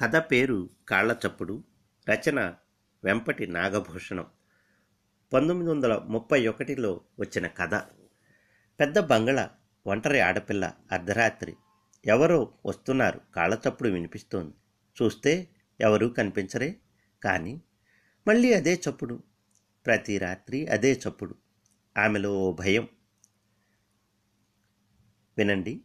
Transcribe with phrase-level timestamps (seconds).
[0.00, 1.64] కథ పేరు కాళ్ళ చప్పుడు
[2.10, 2.54] రచన
[3.04, 4.26] వెంపటి నాగభూషణం.
[5.32, 7.74] పంతొమ్మిది వందల ముప్పై ఒకటిలో వచ్చిన కథ.
[8.80, 9.48] పెద్ద బంగళ
[9.86, 11.56] ఒంటరి ఆడపిల్ల అర్ధరాత్రి.
[12.06, 14.54] ఎవరో వస్తున్నారు కాళ్ళ చప్పుడు వినిపిస్తోంది.
[15.02, 15.48] చూస్తే
[15.80, 16.76] ఎవరూ కనిపించరే?
[17.22, 17.62] కానీ
[18.28, 19.22] మళ్ళీ అదే చప్పుడు.
[19.86, 21.34] ప్రతి రాత్రి అదే చప్పుడు.
[21.98, 22.88] ఆమెలో ఓ భయం.
[25.38, 25.80] వినండి.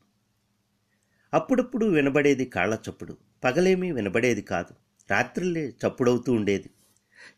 [1.34, 4.76] అప్పుడప్పుడు వినబడేది కాళ్ళ చప్పుడు పగలేమీ వినబడేది కాదు.
[5.12, 6.70] రాత్రులే చప్పుడవుతూ ఉండేది.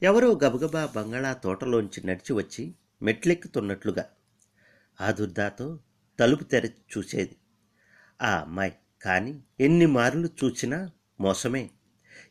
[0.03, 4.09] ఎవరో గబగబా బంగాళా తోటలోంచి నడిచి వచ్చి మెట్లెక్కుతున్నట్లుగా
[5.01, 5.79] ఆ దుర్దాతో
[6.19, 7.35] తలుపు తెరచి చూసేది.
[8.21, 10.91] ఆ అమ్మాయి కానీ ఎన్ని మార్లు చూసినా
[11.21, 11.69] మోసమే.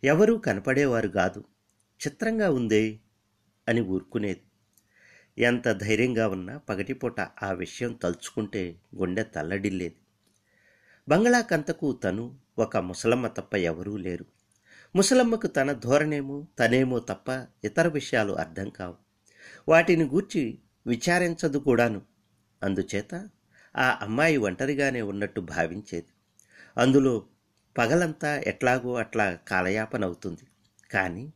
[0.05, 1.45] ఎవరూ కనపడేవారు కాదు.
[2.07, 3.01] చిత్రంగా ఉందే
[3.69, 4.43] అని ఊరుకునేది.
[5.39, 9.97] ఎంత ధైర్యంగా ఉన్నా పగటిపూట ఆ విషయం తలుచుకుంటే గుండె తల్లడిల్లేది.
[11.09, 14.25] బంగ్లాకంతకు తను ఒక ముసలమ్మ తప్ప ఎవరూ లేరు.
[14.97, 18.95] ముసలమ్మకు తన ధోరణేమో తనేమో తప్ప ఇతర విషయాలు అర్థం కావు.
[19.69, 22.03] వాటిని గూర్చి విచారించదు కూడాను.
[22.63, 23.29] అందుచేత
[23.77, 26.07] ఆ అమ్మాయి ఒంటరిగానే ఉన్నట్టు భావించేది.
[26.77, 27.27] అందులో
[27.79, 30.47] పగలంతా ఎట్లాగో అట్లా కాలయాపన అవుతుంది
[30.91, 31.33] కానీ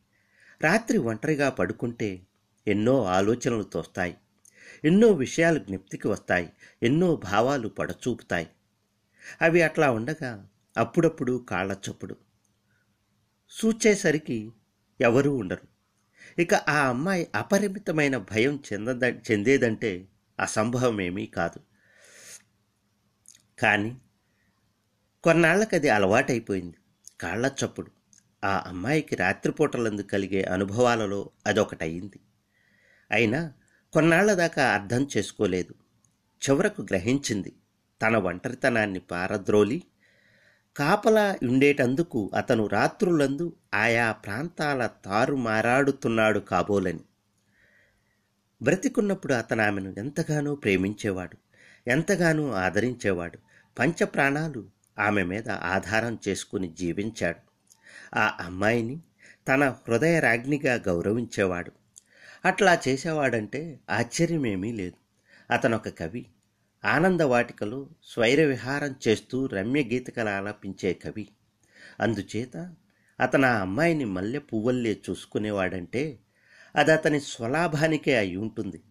[0.61, 2.21] రాత్రి ఒంటరిగా పడుకుంటే
[2.67, 4.17] ఎన్నో ఆలోచనలు తోస్తాయి.
[4.85, 6.49] ఎన్నో విషయాలు జ్ఞప్తికి వస్తాయి.
[6.83, 8.47] ఎన్నో భావాలు పడచూపుతాయి.
[9.41, 12.15] అవి అట్లా ఉండగా అప్పుడప్పుడు కాళ్ళ చప్పుడు.
[13.49, 14.51] చూచేసరికి
[15.01, 15.71] ఎవరూ ఉండరు.
[16.41, 20.07] ఇక ఆ అమ్మాయి అపరిమితమైన భయం చెందద చెందేదంటే
[20.39, 21.59] అసంభవమేమీ కాదు.
[23.59, 23.97] కానీ
[25.23, 26.77] కొన్నాళ్ళకి అది అలవాటైపోయింది.
[27.21, 27.91] కాళ్ళ చప్పుడు.
[28.43, 32.19] ఆ అమ్మాయికి రాత్రిపూటలందు కలిగే అనుభవాలలో అదొకటయింది.
[33.11, 33.53] అయినా
[33.93, 35.73] కొన్నాళ్ళ దాకా అర్థం చేసుకోలేదు.
[36.49, 37.53] చివరకు గ్రహించింది
[38.01, 39.83] తన ఒంటరితనాన్ని పారద్రోలి
[40.77, 46.99] కాపలా ఉండేటందుకు అతను రాత్రులందు ఆయా ప్రాంతాల తారుమారాడుతున్నాడు కాబోలని.
[48.63, 51.37] బ్రతికున్నప్పుడు అతను ఆమెను ఎంతగానో ప్రేమించేవాడు
[51.89, 53.37] ఎంతగానో ఆదరించేవాడు.
[53.79, 54.65] పంచప్రాణాలు
[54.99, 57.51] ఆమె మీద ఆధారం చేసుకుని జీవించాడు.
[58.19, 58.99] ఆ అమ్మాయిని
[59.47, 61.71] తన హృదయ రాజ్ఞిగా గౌరవించేవాడు.
[62.45, 64.93] అట్లా చేసేవాడంటే ఆశ్చర్యమేమీ లేదు.
[65.53, 66.25] అతనొక కవి
[66.85, 71.27] ఆనందవాటికలో స్వైర విహారం చేస్తూ రమ్య గీతకలు ఆలపించే కవి.
[71.99, 72.75] అందుచేత
[73.19, 76.19] అతను ఆ అమ్మాయిని మల్లె పువ్వల్లే చూసుకునేవాడంటే
[76.75, 78.81] అది అతని స్వలాభానికే అయి ఉంటుంది.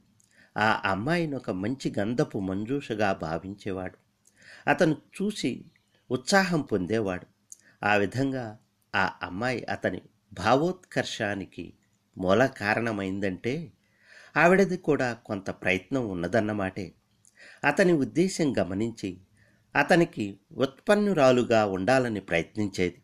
[0.57, 3.99] ఆ అమ్మాయిని ఒక మంచి గంధపు మంజూషగా భావించేవాడు.
[4.71, 5.65] అతను చూసి
[6.11, 7.27] ఉత్సాహం పొందేవాడు.
[7.85, 8.59] ఆ విధంగా
[8.95, 10.03] ఆ అమ్మాయి అతని
[10.33, 11.73] భావోత్కర్షానికి
[12.19, 13.73] మూల కారణమైందంటే
[14.37, 16.93] ఆవిడది కూడా కొంత ప్రయత్నం ఉన్నదన్నమాటే.
[17.65, 19.19] అతని ఉద్దేశం గమనించి
[19.77, 23.03] అతనికి ఉత్పన్నురాలుగా ఉండాలని ప్రయత్నించేది.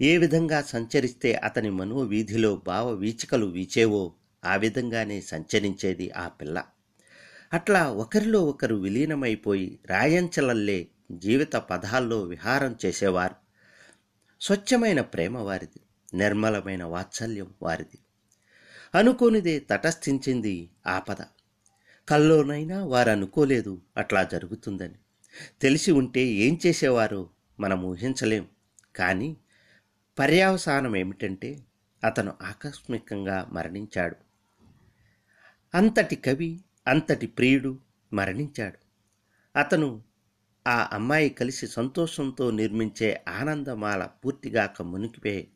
[0.00, 4.12] ఏ విధంగా సంచరిస్తే అతని మనోవీధిలో భావ వీచికలు వీచేవో
[4.44, 6.64] ఆ విధంగానే సంచరించేది ఆ పిల్ల.
[7.52, 13.34] అట్లా ఒకరిలో ఒకరు విలీనమైపోయి రాయంచలల్లే జీవిత పదాల్లో విహారం చేసేవారు.
[14.40, 15.80] స్వచ్ఛమైన ప్రేమ వారిది
[16.16, 17.98] నిర్మలమైన వాత్సల్యం వారిది.
[18.94, 21.16] అనుకోనిదే తటస్థించింది ఆపద
[22.08, 24.94] కల్లోనైనా వారు అనుకోలేదు అట్లా జరుగుతుందని.
[25.62, 28.48] తెలిసి ఉంటే ఏం చేసేవారో మనం ఊహించలేం.
[28.96, 29.36] కానీ
[30.18, 31.60] పర్యావసానం ఏమిటంటే
[32.04, 34.16] అతను ఆకస్మికంగా మరణించాడు.
[35.74, 37.78] అంతటి కవి అంతటి ప్రియుడు
[38.12, 38.78] మరణించాడు.
[39.58, 40.02] అతను
[40.66, 45.48] ఆ అమ్మాయి కలిసి సంతోషంతో నిర్మించే ఆనందమాల పూర్తిగాక మునికిపే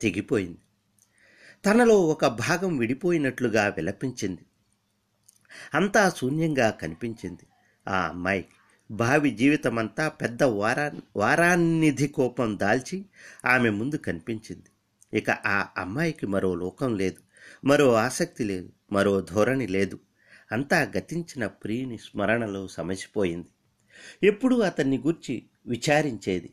[0.00, 0.58] తెగిపోయింది.
[1.66, 4.46] తనలో ఒక భాగం విడిపోయినట్లుగా విలపించింది.
[5.74, 7.46] అంతా శూన్యంగా కనిపించింది.
[7.88, 8.48] ఆ అమ్మాయికి
[8.90, 13.04] భావి జీవితమంతా పెద్ద వారా వారాన్నిధి కోపం దాల్చి
[13.44, 14.70] ఆమె ముందు కనిపించింది.
[15.18, 17.16] ఇక ఆ అమ్మాయికి మరో లోకం లేదు
[17.64, 19.98] మరో ఆసక్తి లేదు మరో ధోరణి లేదు.
[20.52, 23.48] అంతా గతించిన ప్రియుని స్మరణలో సమసిపోయింది.
[24.26, 26.50] ఎప్పుడూ అతన్ని గుర్చి విచారించేది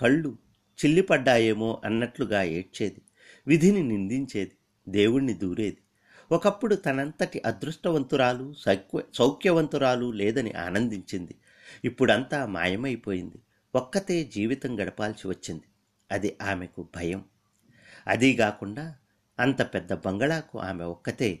[0.00, 0.36] కళ్ళు
[0.84, 3.02] చిల్లిపడ్డాయేమో అన్నట్లుగా ఏడ్చేది
[3.46, 4.52] విధిని నిందించేది
[4.88, 5.76] దేవుణ్ణి దూరేది.
[6.32, 11.34] ఒకప్పుడు తనంతటి అదృష్టవంతురాలు సౌక్య సౌఖ్యవంతురాలు లేదని ఆనందించింది.
[11.84, 13.36] ఇప్పుడంతా మాయమైపోయింది.
[13.74, 15.62] ఒక్కతే జీవితం గడపాల్సి వచ్చింది.
[16.12, 17.24] అది ఆమెకు భయం.
[18.06, 18.94] అదీ కాకుండా
[19.38, 21.38] అంత పెద్ద బంగళాకు ఆమె ఒక్కతే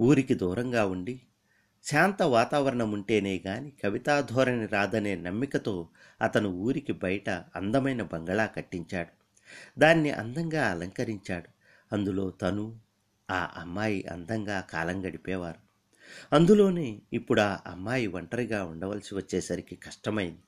[0.00, 1.20] ఊరికి దూరంగా ఉండి
[1.84, 5.88] శాంత వాతావరణం ఉంటేనే గాని కవితాధోరణి రాదనే నమ్మికతో
[6.22, 9.08] అతను ఊరికి బయట అందమైన బంగళా కట్టించాడు.
[9.80, 11.48] దాన్ని అందంగా అలంకరించాడు.
[11.94, 12.85] అందులో తను
[13.30, 15.58] ఆ అమ్మాయి అందంగా కాలం గడిపేవారు.
[16.34, 20.40] అందులోనే ఇప్పుడు ఆ అమ్మాయి ఒంటరిగా ఉండవలసి వచ్చేసరికి కష్టమైంది.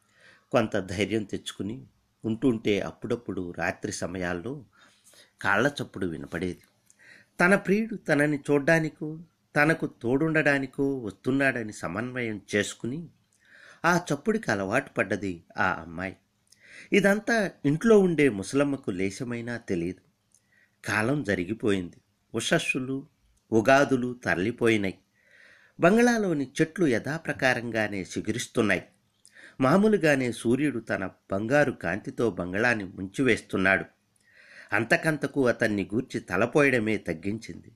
[0.50, 1.86] కొంత ధైర్యం తెచ్చుకుని
[2.24, 4.64] ఉంటుంటే అప్పుడప్పుడు రాత్రి సమయాల్లో
[5.42, 6.60] కాళ్ళ చప్పుడు వినపడేది.
[7.40, 9.18] తన ప్రియుడు తనని చూడ్డానికో
[9.56, 13.08] తనకు తోడుండడానికో వస్తున్నాడని సమన్వయం చేసుకుని
[13.84, 16.16] ఆ చప్పుడికి అలవాటు పడ్డది ఆ అమ్మాయి.
[16.92, 20.00] ఇదంతా ఇంట్లో ఉండే ముసలమ్మకు లేశమైనా తెలియదు.
[20.86, 21.96] కాలం జరిగిపోయింది.
[22.34, 23.06] ఉషస్సులు
[23.52, 24.98] ఉగాదులు తరలిపోయినాయి
[25.80, 28.84] బంగ్లాలోని చెట్లు యథాప్రకారంగానే చిగురిస్తున్నాయి
[29.60, 33.84] మామూలుగానే సూర్యుడు తన బంగారు కాంతితో బంగళాన్ని ముంచివేస్తున్నాడు.
[34.72, 37.72] అంతకంతకు అతన్ని గూర్చి తలపోయడమే తగ్గించింది.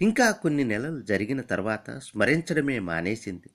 [0.00, 3.50] ఇంకా కొన్ని నెలలు జరిగిన తర్వాత స్మరించడమే మానేసింది.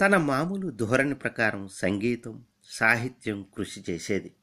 [0.00, 4.34] తన మామూలు ధోరణి ప్రకారం సంగీతం సాహిత్యం కృషి చేసేది.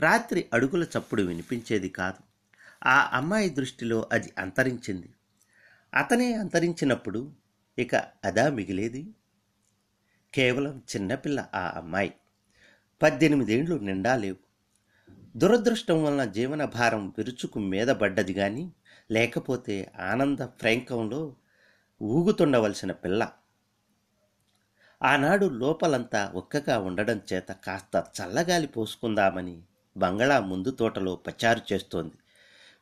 [0.00, 2.29] రాత్రి అడుగుల చప్పుడు వినిపించేది కాదు.
[2.86, 5.10] ఆ అమ్మాయి దృష్టిలో అది అంతరించింది.
[5.94, 7.32] అతనే అంతరించినప్పుడు
[7.78, 9.14] ఇక అదా మిగిలేది.
[10.34, 12.14] కేవలం చిన్నపిల్ల ఆ అమ్మాయి.
[13.02, 14.36] పద్దెనిమిదేండ్లు నిండా లేవు.
[15.36, 18.72] దురదృష్టం వలన జీవన భారం విరుచుకు మీద పడ్డది కానీ
[19.10, 21.36] లేకపోతే ఆనంద ఫ్రైంకంలో
[22.02, 23.32] ఊగుతుండవలసిన పిల్ల.
[25.02, 29.62] ఆనాడు లోపలంతా ఒక్కగా ఉండడం చేత కాస్త చల్లగాలి పోసుకుందామని
[29.96, 32.14] బంగళా ముందు తోటలో పచారు చేస్తోంది.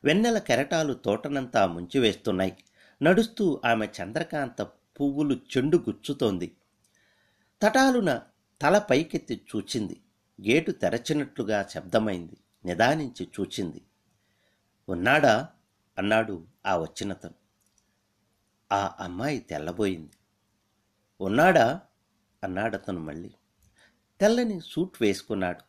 [0.03, 2.57] వెన్నెల కెరటాలు తోటనంతా ముంచివేస్తున్నాయి.
[3.01, 6.55] నడుస్తూ ఆమె చంద్రకాంత పువ్వులు చెండు గుచ్చుతోంది.
[7.61, 8.21] తటాలున
[8.61, 10.01] తల పైకెత్తి చూచింది.
[10.47, 12.37] గేటు తెరచినట్లుగా శబ్దమైంది.
[12.65, 13.81] నిదానించి చూచింది.
[14.89, 15.49] ఉన్నాడా?
[15.97, 17.33] అన్నాడు ఆ వచ్చినతను.
[18.71, 20.11] ఆ అమ్మాయి తెల్లబోయింది.
[21.21, 21.81] ఉన్నాడా?
[22.43, 23.31] అన్నాడతను మళ్ళీ.
[24.21, 25.59] తెల్లని సూట్ వేసుకున్నాడు.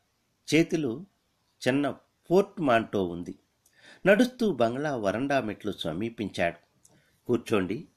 [0.55, 1.05] చేతిలో
[1.69, 1.91] చిన్న
[2.31, 3.39] పోర్ట్ మాంటో ఉంది.
[4.07, 6.57] నడుస్తూ బంగ్లా వరండా మెట్లు సమీపించాడు.
[7.27, 7.89] కూర్చోండి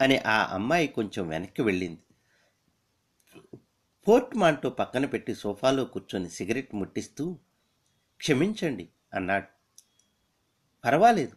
[0.00, 1.98] అని ఆ అమ్మాయి కొంచెం వెనక్కి వెళ్ళింది.
[4.08, 7.38] పోర్ట్ మాంటో పక్కన పెట్టి సోఫాలో కూర్చొని సిగరెట్ ముట్టిస్తూ
[8.16, 9.44] క్షమించండి అన్నాడు.
[10.84, 11.36] పర్వాలేదు.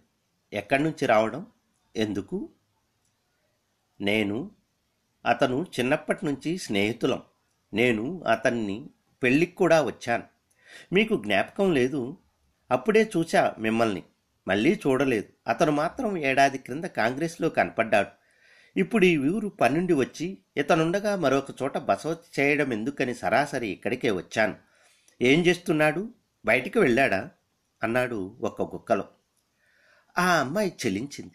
[0.53, 1.47] ఎక్కడి నుంచి రావడం?
[1.95, 2.49] ఎందుకు?
[4.01, 4.51] నేను
[5.25, 7.21] అతను చిన్నప్పటి నుంచి స్నేహితులం.
[7.73, 8.89] నేను అతన్ని
[9.23, 10.23] పెళ్ళికి కూడా వచ్చాను.
[10.93, 12.17] మీకు జ్ఞాపకం లేదు.
[12.71, 14.03] అప్పుడే చూచా మిమ్మల్ని.
[14.47, 15.27] మళ్ళీ చూడలేదు.
[15.47, 18.07] అతను మాత్రం ఏడాది క్రింద కాంగ్రెస్లో కనపడ్డాడు.
[18.79, 22.03] ఇప్పుడు ఈ ఊరు పన్నుండి వచ్చి ఇతనుండగా మరొక చోట బస
[22.39, 24.55] చేయడం ఎందుకని సరాసరి ఇక్కడికే వచ్చాను.
[25.21, 26.09] ఏం చేస్తున్నాడు?
[26.45, 27.29] బయటికి వెళ్ళాడా?
[27.83, 29.07] అన్నాడు ఒక్క గుక్కలో.
[30.17, 31.33] ఆ అమ్మాయి చెలించింది.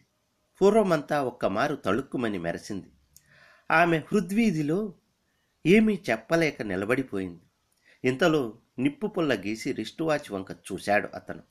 [0.63, 2.87] పూర్వమంతా ఒక్కమారు తళుక్కుమని మెరసింది.
[3.71, 4.95] ఆమె హృద్వీధిలో
[5.67, 7.41] ఏమీ చెప్పలేక నిలబడిపోయింది.
[8.05, 11.43] ఇంతలో నిప్పు పుల్ల గీసి రిస్ట్ వాచ్ వంక చూశాడు అతను.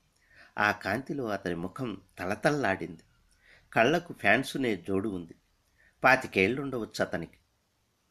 [0.58, 3.02] ఆ కాంతిలో అతని ముఖం తలతల్లాడింది.
[3.74, 5.36] కళ్ళకు ఫ్యాన్సునే జోడు ఉంది.
[6.04, 7.38] పాతికేళ్ళుండవచ్చు అతనికి.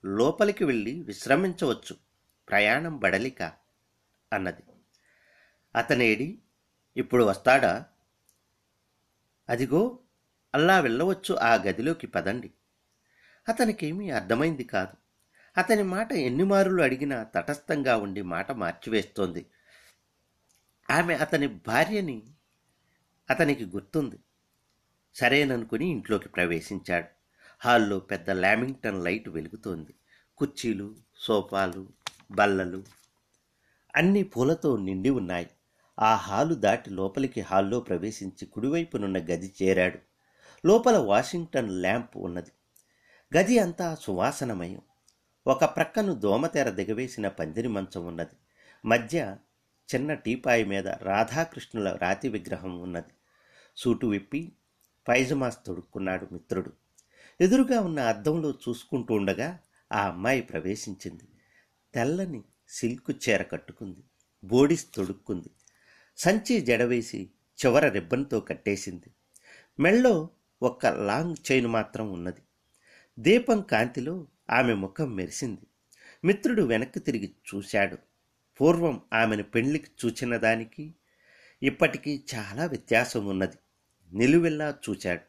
[0.04, 1.96] లోపలికి వెళ్ళి విశ్రమించవచ్చు.
[2.48, 3.42] ప్రయాణం బడలిక
[4.32, 4.62] అన్నది.
[5.76, 6.38] అతనేడి
[6.96, 7.86] ఇప్పుడు వస్తాడా?
[9.48, 9.98] అదిగో
[10.54, 12.50] అల్లా వెళ్ళవచ్చు ఆ గదిలోకి పదండి.
[13.48, 14.99] అతనికేమీ అర్థమైంది కాదు.
[15.56, 19.46] అతని మాట ఎన్నిమారులు అడిగినా తటస్థంగా ఉండి మాట మార్చివేస్తోంది.
[20.90, 22.22] ఆమె అతని భార్యని
[23.30, 24.18] అతనికి గుర్తుంది.
[25.14, 27.06] సరేననుకుని ఇంట్లోకి ప్రవేశించాడు.
[27.64, 29.94] హాల్లో పెద్ద లామింగ్టన్ లైట్ వెలుగుతోంది.
[30.36, 31.88] కుర్చీలు సోఫాలు
[32.30, 32.84] బల్లలు
[33.96, 35.50] అన్ని పూలతో నిండి ఉన్నాయి.
[36.00, 39.98] ఆ హాలు దాటి లోపలికి హాల్లో ప్రవేశించి కుడివైపునున్న గది చేరాడు.
[40.66, 42.50] లోపల వాషింగ్టన్ ల్యాంప్ ఉన్నది.
[43.36, 44.82] గది అంతా సువాసనమయం.
[45.46, 48.36] ఒక ప్రక్కను దోమతెర దిగవేసిన పందిరి మంచం ఉన్నది.
[48.84, 49.36] మధ్య
[49.94, 53.12] చిన్న టీపాయి మీద రాధాకృష్ణుల రాతి విగ్రహం ఉన్నది.
[53.76, 54.52] సూటు విప్పి
[55.08, 56.72] పైజమాస్ తొడుక్కున్నాడు మిత్రుడు.
[57.40, 59.58] ఎదురుగా ఉన్న అద్దంలో చూసుకుంటూ ఉండగా
[59.92, 61.28] ఆ అమ్మాయి ప్రవేశించింది.
[61.94, 64.00] తెల్లని సిల్క్ చీర కట్టుకుంది.
[64.44, 65.50] బోడిస్ తొడుక్కుంది.
[66.16, 67.30] సంచి జడవేసి
[67.66, 69.10] చివర రిబ్బన్తో కట్టేసింది.
[69.80, 70.28] మెళ్ళో
[70.62, 72.40] ఒక్క లాంగ్ చైన్ మాత్రం ఉన్నది.
[73.18, 75.60] దీపం కాంతిలో ఆమె ముఖం మెరిసింది.
[76.24, 77.98] మిత్రుడు వెనక్కి తిరిగి చూశాడు.
[78.60, 80.94] పూర్వం ఆమెను పెళ్ళికి చూచిన దానికి
[81.62, 83.56] ఇప్పటికీ చాలా వ్యత్యాసం ఉన్నది.
[84.12, 85.20] నిలువెల్లా చూచాడు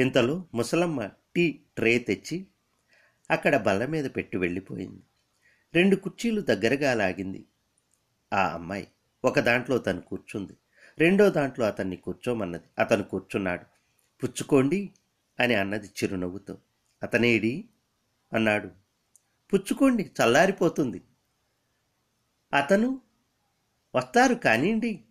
[0.00, 2.46] ఇంతలో ముసలమ్మ టీ ట్రే తెచ్చి
[3.30, 5.02] అక్కడ బల్ల మీద పెట్టి వెళ్ళిపోయింది.
[5.74, 7.44] రెండు కుర్చీలు దగ్గరగా లాగింది.
[8.32, 8.88] ఆ అమ్మాయి
[9.24, 10.52] ఒక దాంట్లో తను కూర్చుంది.
[10.98, 12.64] రెండో దాంట్లో అతన్ని కూర్చోమన్నది.
[12.78, 13.64] అతను కూర్చున్నాడు.
[14.22, 14.90] పుచ్చుకోండి
[15.40, 16.58] అని అన్నది చిరునవ్వుతో.
[17.02, 17.68] అతనేడి?
[18.32, 18.70] అన్నాడు.
[19.52, 21.02] పుచ్చుకోండి చల్లారిపోతుంది.
[22.54, 23.00] అతను
[23.94, 25.04] వస్తారు కానివ్వండి.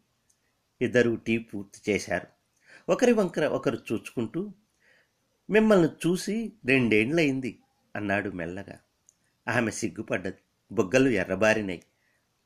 [0.82, 2.28] ఇద్దరు టీ పూర్తి చేశారు.
[2.92, 4.54] ఒకరి వంకర ఒకరు చూచుకుంటూ
[5.50, 7.60] మిమ్మల్ని చూసి రెండేండ్లయింది
[7.96, 8.80] అన్నాడు మెల్లగా.
[9.48, 10.38] ఆమె సిగ్గుపడ్డది
[10.72, 11.84] బుగ్గలు ఎర్రబారినాయి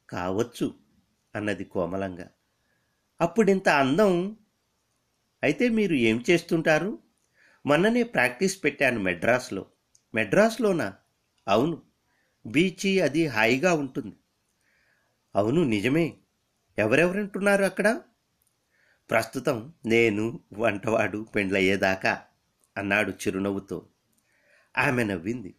[0.10, 0.74] కావచ్చు
[1.36, 2.30] అన్నది కోమలంగా.
[3.22, 4.38] అప్పుడింత అందం.
[5.44, 7.00] అయితే మీరు ఏం చేస్తుంటారు?
[7.66, 9.66] మొన్ననే ప్రాక్టీస్ పెట్టాను మెడ్రాస్లో.
[10.16, 10.94] మెడ్రాస్లోనా?
[11.48, 11.82] అవును.
[12.46, 14.16] బీచి అది హాయిగా ఉంటుంది.
[15.36, 16.18] అవును నిజమే.
[16.78, 18.02] ఎవరెవరుంటున్నారు అక్కడ?
[19.10, 22.22] ప్రస్తుతం నేను వంటవాడు పెండ్లయ్యేదాకా
[22.78, 23.88] అన్నాడు చిరునవ్వుతో.
[24.78, 25.56] ఆమె నవ్వింది.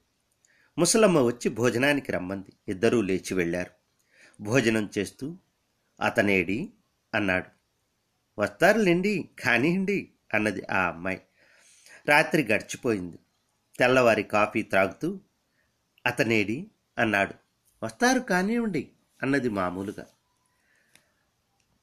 [0.78, 2.52] ముసలమ్మ వచ్చి భోజనానికి రమ్మంది.
[2.68, 3.70] ఇద్దరూ లేచి వెళ్ళారు.
[4.42, 5.38] భోజనం చేస్తూ
[6.00, 6.72] అతనేడి
[7.14, 7.46] అన్నాడు.
[8.40, 11.22] వస్తారులేండి కానివ్వండి అన్నది ఆ అమ్మాయి.
[12.08, 13.18] రాత్రి గడిచిపోయింది.
[13.78, 15.20] తెల్లవారి కాఫీ త్రాగుతూ
[16.06, 17.34] అతనేడి అన్నాడు.
[17.82, 18.90] వస్తారు కానివ్వండి
[19.22, 20.06] అన్నది మామూలుగా.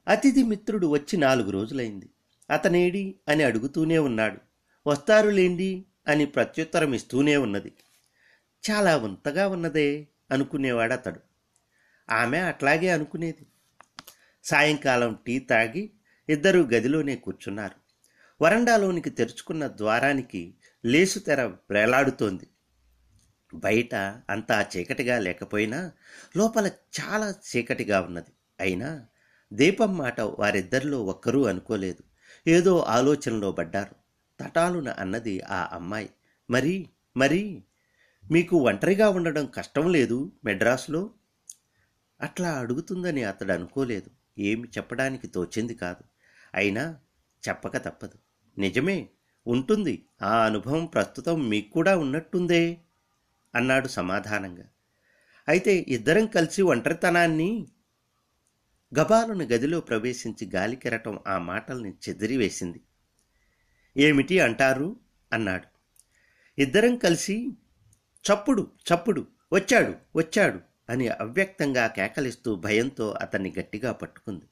[0.08, 2.10] అతిథి మిత్రుడు వచ్చి నాలుగు రోజులైంది.
[2.50, 4.38] అతనేడి అని అడుగుతూనే ఉన్నాడు.
[4.86, 7.72] వస్తారులేండి అని ప్రత్యుత్తరం ఇస్తూనే ఉన్నది.
[8.70, 11.20] చాలా వింతగా ఉన్నదే అనుకునేవాడు అతడు.
[12.10, 13.46] ఆమె అట్లాగే అనుకునేది.
[14.44, 15.90] సాయంకాలం టీ తాగి
[16.28, 17.84] ఇద్దరూ గదిలోనే కూర్చున్నారు.
[18.44, 22.46] వరండాలోనికి తెరుచుకున్న ద్వారానికి లేసు తెర వేలాడుతోంది.
[23.54, 23.94] బయట
[24.30, 25.92] అంతా చీకటిగా లేకపోయినా
[26.36, 28.32] లోపల చాలా చీకటిగా ఉన్నది.
[28.60, 29.06] అయినా
[29.52, 32.02] దీపం మాట వారిద్దరిలో ఒక్కరూ అనుకోలేదు.
[32.50, 33.94] ఏదో ఆలోచనలో పడ్డారు.
[34.44, 36.10] తటాలున అన్నది ఆ అమ్మాయి.
[36.50, 37.64] మరి మరి
[38.30, 41.10] మీకు ఒంటరిగా ఉండడం కష్టం లేదు మెడ్రాస్లో?
[42.20, 44.10] అట్లా అడుగుతుందని అతడు అనుకోలేదు.
[44.38, 46.04] ఏమి చెప్పడానికి తోచింది కాదు.
[46.54, 46.96] అయినా
[47.48, 48.18] చెప్పక తప్పదు.
[48.58, 49.08] నిజమే
[49.46, 50.06] ఉంటుంది.
[50.22, 52.78] ఆ అనుభవం ప్రస్తుతం మీకు కూడా ఉన్నట్టుందే
[53.54, 54.64] అన్నాడు సమాధానంగా.
[55.48, 57.66] అయితే ఇద్దరం కలిసి ఒంటరితనాన్ని
[58.98, 62.80] గబాలను గదిలో ప్రవేశించి గాలి కెరటం ఆ మాటల్ని చెదిరివేసింది.
[63.96, 64.96] ఏమిటి అంటారు?
[65.32, 65.66] అన్నాడు.
[66.60, 67.48] ఇద్దరం కలిసి
[68.32, 70.60] చప్పుడు చప్పుడు వచ్చాడు వచ్చాడు
[70.90, 74.44] అని అవ్యక్తంగా కేకలిస్తూ భయంతో అతన్ని గట్టిగా పట్టుకుంది.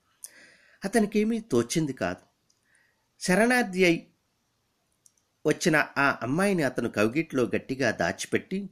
[0.85, 2.23] అతనికేమీ తోచింది కాదు.
[3.25, 4.12] శరణార్థి అయి
[5.47, 8.71] వచ్చిన ఆ అమ్మాయిని అతను కవిగిట్లో గట్టిగా దాచిపెట్టి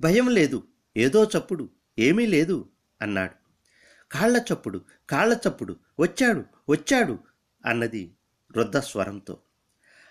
[0.00, 0.62] భయం లేదు
[0.96, 2.68] ఏదో చప్పుడు ఏమీ లేదు
[3.02, 3.34] అన్నాడు.
[4.12, 7.18] కాళ్ళ చప్పుడు కాళ్ళ చప్పుడు వచ్చాడు వచ్చాడు
[7.66, 8.16] అన్నది
[8.56, 9.38] వృద్ధ స్వరంతో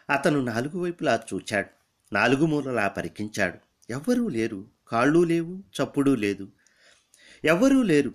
[0.09, 1.69] అతను నాలుగు వైపులా చూచాడు
[2.13, 3.57] నాలుగు మూలలా పరికించాడు.
[3.89, 6.51] ఎవ్వరూ లేరు కాళ్ళు లేవు చప్పుడు లేదు.
[7.45, 8.13] ఎవ్వరూ లేరు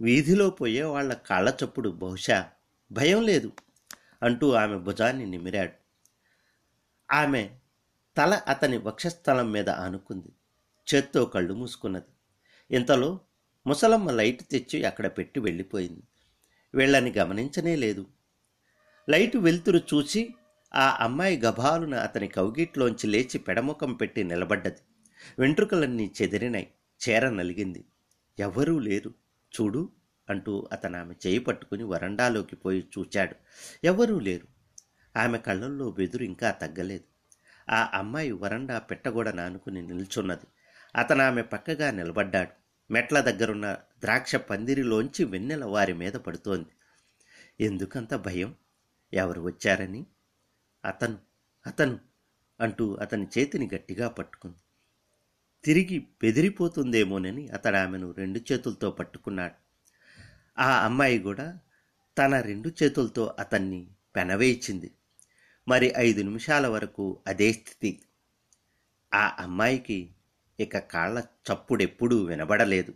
[0.00, 2.50] వీధిలో పోయే వాళ్ళ కాళ్ళ చప్పుడు బహుశా
[2.92, 3.52] భయం లేదు
[4.22, 5.81] అంటూ ఆమె భుజాన్ని నిమిరాడు.
[7.12, 7.50] ఆమె
[8.16, 10.28] తల అతని వక్షస్థలం మీద ఆనుకుంది.
[10.94, 12.12] చేత్తో కళ్ళు మూసుకున్నది.
[12.76, 13.20] ఇంతలో
[13.66, 16.02] ముసలమ్మ లైట్ తెచ్చి అక్కడ పెట్టి వెళ్ళిపోయింది.
[16.74, 18.06] వీళ్ళని గమనించనే లేదు.
[19.10, 20.34] లైటు వెలుతురు చూసి
[20.74, 24.80] ఆ అమ్మాయి గభాలున అతని కౌగిట్లోంచి లేచి పెడముఖం పెట్టి నిలబడ్డది.
[25.38, 26.70] వెంట్రుకలన్నీ చెదిరినాయి
[27.08, 27.84] చేర నలిగింది.
[28.38, 29.14] ఎవరూ లేరు.
[29.60, 29.92] చూడు
[30.30, 33.34] అంటూ అతను ఆమె చేయి పట్టుకుని వరండాలోకి పోయి చూచాడు.
[33.84, 34.51] ఎవరూ లేరు.
[35.16, 37.04] ఆమె కళ్ళల్లో బెదురు ఇంకా తగ్గలేదు.
[37.70, 40.46] ఆ అమ్మాయి వరండా పెట్టగోడ నానుకుని నిల్చున్నది.
[40.96, 42.62] అతను ఆమె పక్కగా నిలబడ్డాడు.
[42.92, 46.68] మెట్ల దగ్గరున్న ద్రాక్ష పందిరిలోంచి వెన్నెల వారి మీద పడుతోంది.
[47.64, 48.54] ఎందుకంత భయం?
[49.12, 50.06] ఎవరు వచ్చారని?
[50.84, 51.18] అతను
[51.66, 51.98] అతను
[52.60, 54.56] అంటూ అతని చేతిని గట్టిగా పట్టుకుంది.
[55.64, 59.54] తిరిగి బెదిరిపోతుందేమోనని అతడు ఆమెను రెండు చేతులతో పట్టుకున్నాడు.
[60.58, 61.58] ఆ అమ్మాయి కూడా
[62.18, 64.90] తన రెండు చేతులతో అతన్ని పెనవేయించింది.
[65.68, 68.02] మరి ఐదు నిమిషాల వరకు అదే స్థితి.
[69.14, 70.10] ఆ అమ్మాయికి
[70.60, 72.94] ఇక కాళ్ళ చప్పుడెప్పుడూ వినబడలేదు.